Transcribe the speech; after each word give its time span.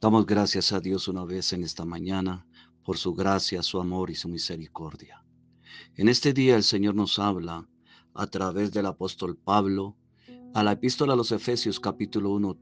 Damos 0.00 0.26
gracias 0.26 0.72
a 0.72 0.78
Dios 0.78 1.08
una 1.08 1.24
vez 1.24 1.52
en 1.52 1.64
esta 1.64 1.84
mañana 1.84 2.46
por 2.84 2.98
su 2.98 3.14
gracia, 3.14 3.64
su 3.64 3.80
amor 3.80 4.10
y 4.10 4.14
su 4.14 4.28
misericordia. 4.28 5.24
En 5.96 6.08
este 6.08 6.32
día 6.32 6.54
el 6.54 6.62
Señor 6.62 6.94
nos 6.94 7.18
habla 7.18 7.68
a 8.14 8.26
través 8.28 8.70
del 8.70 8.86
apóstol 8.86 9.36
Pablo 9.36 9.96
a 10.54 10.62
la 10.62 10.72
epístola 10.72 11.14
a 11.14 11.16
los 11.16 11.32
Efesios 11.32 11.80
capítulo 11.80 12.30
1, 12.30 12.56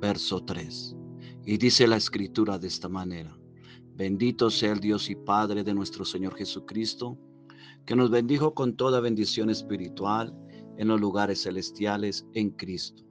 verso 0.00 0.44
3. 0.44 0.96
Y 1.46 1.58
dice 1.58 1.86
la 1.86 1.96
escritura 1.96 2.58
de 2.58 2.66
esta 2.66 2.88
manera, 2.88 3.38
bendito 3.94 4.50
sea 4.50 4.72
el 4.72 4.80
Dios 4.80 5.10
y 5.10 5.14
Padre 5.14 5.62
de 5.62 5.74
nuestro 5.74 6.04
Señor 6.04 6.34
Jesucristo, 6.34 7.16
que 7.86 7.94
nos 7.94 8.10
bendijo 8.10 8.52
con 8.52 8.74
toda 8.74 8.98
bendición 8.98 9.48
espiritual 9.48 10.36
en 10.76 10.88
los 10.88 11.00
lugares 11.00 11.44
celestiales 11.44 12.26
en 12.34 12.50
Cristo 12.50 13.09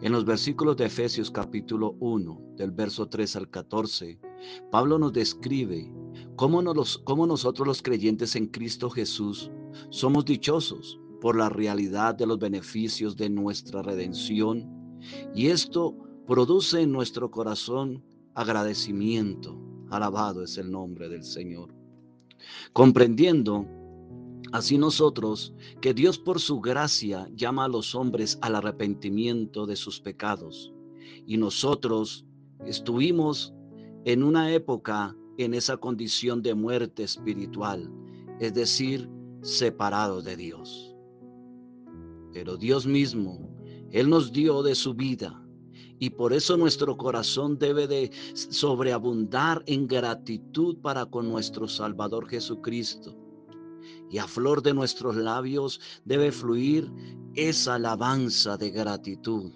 en 0.00 0.12
los 0.12 0.24
versículos 0.24 0.76
de 0.76 0.86
Efesios 0.86 1.30
capítulo 1.30 1.96
1, 2.00 2.54
del 2.56 2.70
verso 2.70 3.08
3 3.08 3.36
al 3.36 3.50
14, 3.50 4.18
Pablo 4.70 4.98
nos 4.98 5.12
describe 5.12 5.90
cómo, 6.36 6.62
nosotros 6.62 7.66
los 7.66 7.82
creyentes 7.82 8.36
en 8.36 8.46
Cristo 8.46 8.90
Jesús 8.90 9.50
somos 9.90 10.24
dichosos 10.24 10.98
por 11.20 11.36
la 11.36 11.48
realidad 11.48 12.14
de 12.14 12.26
los 12.26 12.38
beneficios 12.38 13.16
de 13.16 13.30
nuestra 13.30 13.82
redención 13.82 14.98
y 15.34 15.48
esto 15.48 15.96
produce 16.26 16.82
en 16.82 16.92
nuestro 16.92 17.30
corazón 17.30 18.04
agradecimiento. 18.34 19.58
Alabado 19.90 20.42
es 20.42 20.56
el 20.58 20.70
nombre 20.70 21.08
del 21.08 21.22
Señor. 21.22 21.74
Comprendiendo 22.72 23.66
Así 24.52 24.76
nosotros, 24.76 25.54
que 25.80 25.94
Dios 25.94 26.18
por 26.18 26.38
su 26.38 26.60
gracia 26.60 27.26
llama 27.34 27.64
a 27.64 27.68
los 27.68 27.94
hombres 27.94 28.38
al 28.42 28.54
arrepentimiento 28.54 29.66
de 29.66 29.76
sus 29.76 29.98
pecados. 29.98 30.74
Y 31.26 31.38
nosotros 31.38 32.26
estuvimos 32.66 33.54
en 34.04 34.22
una 34.22 34.52
época 34.52 35.16
en 35.38 35.54
esa 35.54 35.78
condición 35.78 36.42
de 36.42 36.54
muerte 36.54 37.02
espiritual, 37.02 37.90
es 38.40 38.52
decir, 38.52 39.08
separados 39.40 40.22
de 40.24 40.36
Dios. 40.36 40.94
Pero 42.34 42.58
Dios 42.58 42.86
mismo, 42.86 43.56
Él 43.90 44.10
nos 44.10 44.32
dio 44.32 44.62
de 44.62 44.74
su 44.74 44.92
vida 44.92 45.42
y 45.98 46.10
por 46.10 46.34
eso 46.34 46.58
nuestro 46.58 46.98
corazón 46.98 47.58
debe 47.58 47.86
de 47.86 48.10
sobreabundar 48.34 49.62
en 49.66 49.86
gratitud 49.86 50.76
para 50.78 51.06
con 51.06 51.30
nuestro 51.30 51.66
Salvador 51.68 52.28
Jesucristo 52.28 53.21
y 54.10 54.18
a 54.18 54.26
flor 54.26 54.62
de 54.62 54.74
nuestros 54.74 55.16
labios 55.16 55.80
debe 56.04 56.32
fluir 56.32 56.92
esa 57.34 57.76
alabanza 57.76 58.56
de 58.56 58.70
gratitud. 58.70 59.52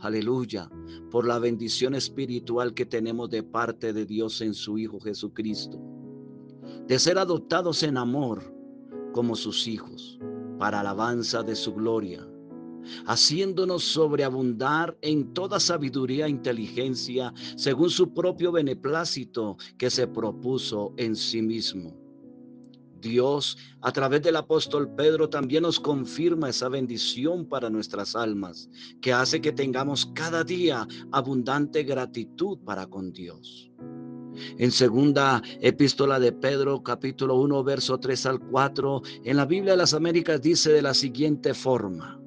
Aleluya, 0.00 0.68
por 1.10 1.26
la 1.26 1.38
bendición 1.38 1.94
espiritual 1.94 2.74
que 2.74 2.86
tenemos 2.86 3.30
de 3.30 3.42
parte 3.42 3.92
de 3.92 4.04
Dios 4.04 4.40
en 4.40 4.52
su 4.52 4.78
Hijo 4.78 5.00
Jesucristo. 5.00 5.80
De 6.88 6.98
ser 6.98 7.18
adoptados 7.18 7.82
en 7.84 7.96
amor 7.96 8.42
como 9.12 9.36
sus 9.36 9.68
hijos, 9.68 10.18
para 10.58 10.80
alabanza 10.80 11.42
de 11.42 11.54
su 11.54 11.72
gloria, 11.74 12.26
haciéndonos 13.06 13.84
sobreabundar 13.84 14.98
en 15.02 15.32
toda 15.34 15.60
sabiduría 15.60 16.26
e 16.26 16.30
inteligencia, 16.30 17.32
según 17.56 17.90
su 17.90 18.12
propio 18.12 18.50
beneplácito 18.50 19.56
que 19.78 19.88
se 19.90 20.08
propuso 20.08 20.94
en 20.96 21.14
sí 21.14 21.42
mismo 21.42 22.01
Dios, 23.02 23.58
a 23.82 23.92
través 23.92 24.22
del 24.22 24.36
apóstol 24.36 24.94
Pedro, 24.96 25.28
también 25.28 25.64
nos 25.64 25.78
confirma 25.78 26.48
esa 26.48 26.70
bendición 26.70 27.44
para 27.44 27.68
nuestras 27.68 28.16
almas, 28.16 28.70
que 29.02 29.12
hace 29.12 29.42
que 29.42 29.52
tengamos 29.52 30.06
cada 30.14 30.44
día 30.44 30.86
abundante 31.10 31.82
gratitud 31.82 32.58
para 32.64 32.86
con 32.86 33.12
Dios. 33.12 33.70
En 34.56 34.70
segunda 34.70 35.42
epístola 35.60 36.18
de 36.18 36.32
Pedro, 36.32 36.82
capítulo 36.82 37.36
1, 37.36 37.62
verso 37.64 37.98
3 37.98 38.26
al 38.26 38.40
4, 38.40 39.02
en 39.24 39.36
la 39.36 39.44
Biblia 39.44 39.72
de 39.72 39.78
las 39.78 39.92
Américas 39.92 40.40
dice 40.40 40.72
de 40.72 40.80
la 40.80 40.94
siguiente 40.94 41.52
forma, 41.52 42.18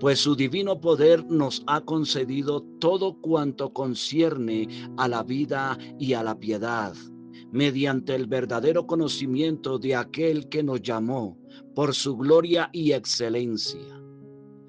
pues 0.00 0.18
su 0.18 0.34
divino 0.34 0.80
poder 0.80 1.24
nos 1.26 1.62
ha 1.68 1.82
concedido 1.82 2.62
todo 2.80 3.20
cuanto 3.20 3.72
concierne 3.72 4.68
a 4.96 5.06
la 5.06 5.22
vida 5.22 5.78
y 5.98 6.14
a 6.14 6.24
la 6.24 6.36
piedad 6.38 6.94
mediante 7.52 8.14
el 8.14 8.26
verdadero 8.26 8.86
conocimiento 8.86 9.78
de 9.78 9.94
aquel 9.94 10.48
que 10.48 10.62
nos 10.62 10.82
llamó 10.82 11.38
por 11.74 11.94
su 11.94 12.16
gloria 12.16 12.70
y 12.72 12.92
excelencia. 12.92 13.80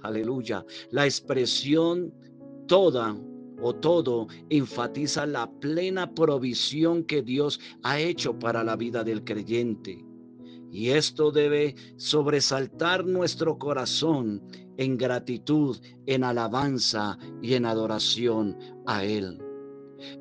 Aleluya. 0.01 0.65
La 0.91 1.05
expresión 1.05 2.13
toda 2.67 3.15
o 3.61 3.73
todo 3.73 4.27
enfatiza 4.49 5.25
la 5.25 5.49
plena 5.59 6.13
provisión 6.13 7.03
que 7.03 7.21
Dios 7.21 7.59
ha 7.83 7.99
hecho 7.99 8.37
para 8.37 8.63
la 8.63 8.75
vida 8.75 9.03
del 9.03 9.23
creyente. 9.23 10.05
Y 10.71 10.89
esto 10.89 11.31
debe 11.31 11.75
sobresaltar 11.95 13.05
nuestro 13.05 13.57
corazón 13.57 14.41
en 14.77 14.97
gratitud, 14.97 15.77
en 16.05 16.23
alabanza 16.23 17.17
y 17.41 17.53
en 17.53 17.65
adoración 17.65 18.57
a 18.85 19.05
Él. 19.05 19.41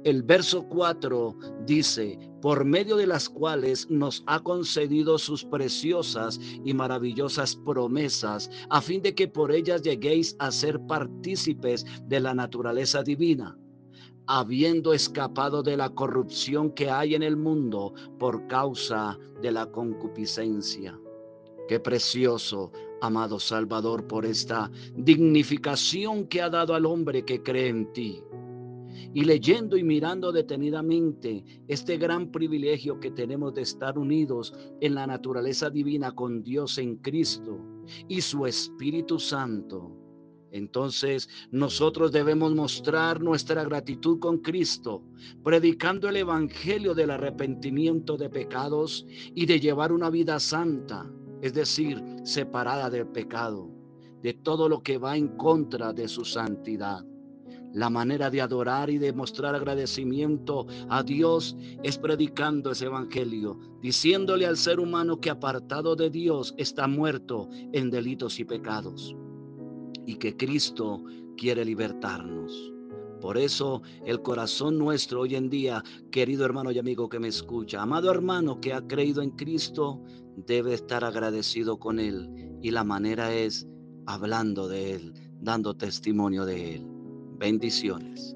El 0.05 0.22
verso 0.22 0.69
4 0.69 1.37
dice, 1.66 2.19
por 2.44 2.66
medio 2.66 2.97
de 2.97 3.06
las 3.06 3.31
cuales 3.31 3.88
nos 3.88 4.22
ha 4.27 4.38
concedido 4.38 5.16
sus 5.16 5.47
preciosas 5.47 6.38
y 6.62 6.75
maravillosas 6.75 7.56
promesas, 7.56 8.50
a 8.69 8.82
fin 8.82 9.00
de 9.00 9.15
que 9.15 9.28
por 9.28 9.50
ellas 9.50 9.81
lleguéis 9.81 10.37
a 10.38 10.50
ser 10.50 10.78
partícipes 10.81 11.87
de 12.06 12.21
la 12.21 12.34
naturaleza 12.34 13.03
divina, 13.03 13.56
habiendo 14.27 14.93
escapado 14.93 15.62
de 15.62 15.78
la 15.78 15.88
corrupción 15.88 16.71
que 16.72 16.91
hay 16.91 17.15
en 17.15 17.22
el 17.22 17.38
mundo 17.38 17.94
por 18.19 18.47
causa 18.47 19.19
de 19.41 19.50
la 19.50 19.65
concupiscencia. 19.65 21.00
Qué 21.66 21.81
precioso, 21.81 22.72
amado 23.00 23.41
Salvador, 23.41 24.06
por 24.06 24.26
esta 24.26 24.71
dignificación 24.94 26.26
que 26.26 26.43
ha 26.43 26.50
dado 26.50 26.75
al 26.75 26.84
hombre 26.84 27.25
que 27.25 27.43
cree 27.43 27.69
en 27.69 27.91
ti 27.94 28.22
y 29.12 29.25
leyendo 29.25 29.77
y 29.77 29.82
mirando 29.82 30.32
detenidamente 30.32 31.44
este 31.69 31.97
gran 31.97 32.31
privilegio 32.31 33.00
que 33.00 33.10
tenemos 33.10 33.55
de 33.55 33.62
estar 33.62 33.99
unidos 33.99 34.53
en 34.81 34.94
la 34.94 35.06
naturaleza 35.06 35.71
divina 35.71 36.15
con 36.15 36.43
Dios 36.43 36.78
en 36.78 36.97
Cristo 36.97 37.59
y 38.09 38.21
su 38.21 38.47
Espíritu 38.47 39.19
Santo. 39.19 40.05
Entonces 40.55 41.28
nosotros 41.50 42.12
debemos 42.12 42.55
mostrar 42.55 43.21
nuestra 43.21 43.65
gratitud 43.65 44.21
con 44.21 44.38
Cristo, 44.38 45.03
predicando 45.43 46.09
el 46.09 46.16
Evangelio 46.16 46.94
del 46.94 47.11
arrepentimiento 47.11 48.16
de 48.16 48.31
pecados 48.31 49.05
y 49.34 49.47
de 49.47 49.59
llevar 49.59 49.91
una 49.91 50.11
vida 50.11 50.38
santa, 50.38 51.11
es 51.43 51.55
decir, 51.55 52.00
separada 52.22 52.88
del 52.88 53.09
pecado, 53.09 53.69
de 54.22 54.32
todo 54.34 54.69
lo 54.69 54.81
que 54.81 54.97
va 54.97 55.16
en 55.16 55.37
contra 55.37 55.93
de 55.93 56.06
su 56.06 56.25
santidad. 56.25 57.05
La 57.75 57.91
manera 57.91 58.31
de 58.31 58.41
adorar 58.41 58.89
y 58.89 58.99
de 58.99 59.12
mostrar 59.12 59.57
agradecimiento 59.57 60.69
a 60.89 61.03
Dios 61.03 61.57
es 61.83 61.99
predicando 61.99 62.71
ese 62.71 62.87
evangelio, 62.87 63.59
diciéndole 63.82 64.47
al 64.47 64.56
ser 64.56 64.79
humano 64.79 65.21
que 65.21 65.29
apartado 65.29 65.97
de 65.97 66.09
Dios 66.09 66.55
está 66.56 66.87
muerto 66.87 67.49
en 67.73 67.91
delitos 67.91 68.38
y 68.38 68.44
pecados 68.44 69.17
y 70.06 70.15
que 70.17 70.37
Cristo 70.37 71.03
quiere 71.37 71.65
libertarnos. 71.65 72.73
Por 73.21 73.37
eso 73.37 73.82
el 74.05 74.23
corazón 74.23 74.79
nuestro 74.79 75.23
hoy 75.23 75.35
en 75.35 75.50
día, 75.50 75.82
querido 76.12 76.44
hermano 76.44 76.70
y 76.70 76.79
amigo 76.79 77.09
que 77.09 77.19
me 77.19 77.29
escucha, 77.29 77.82
amado 77.82 78.09
hermano 78.09 78.61
que 78.61 78.73
ha 78.73 78.87
creído 78.87 79.20
en 79.20 79.31
Cristo, 79.31 80.00
debe 80.37 80.75
estar 80.75 81.03
agradecido 81.03 81.79
con 81.79 81.99
Él. 81.99 82.29
Y 82.62 82.70
la 82.70 82.85
manera 82.85 83.35
es 83.35 83.67
hablando 84.06 84.69
de 84.69 84.93
Él, 84.93 85.15
dando 85.41 85.75
testimonio 85.75 86.44
de 86.44 86.77
Él. 86.77 86.94
Bendiciones. 87.38 88.33